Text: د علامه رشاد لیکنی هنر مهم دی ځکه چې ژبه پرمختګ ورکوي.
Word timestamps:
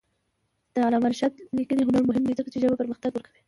د 0.73 0.75
علامه 0.85 1.07
رشاد 1.11 1.33
لیکنی 1.57 1.83
هنر 1.87 2.03
مهم 2.09 2.23
دی 2.25 2.33
ځکه 2.39 2.49
چې 2.51 2.61
ژبه 2.63 2.79
پرمختګ 2.81 3.11
ورکوي. 3.13 3.39